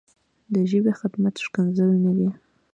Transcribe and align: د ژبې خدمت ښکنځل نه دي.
د 0.53 0.55
ژبې 0.69 0.91
خدمت 0.99 1.35
ښکنځل 1.45 1.91
نه 2.03 2.11
دي. 2.17 2.29